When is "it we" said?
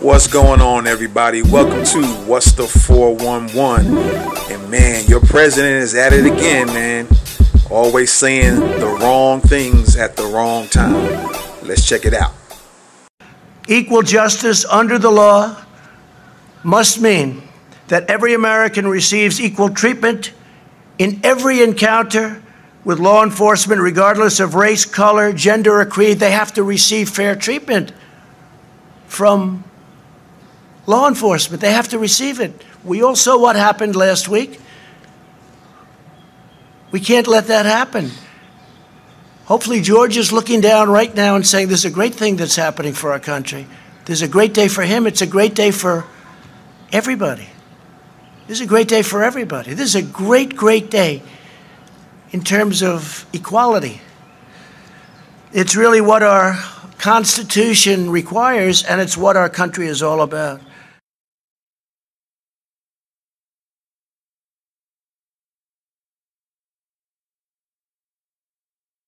32.40-33.02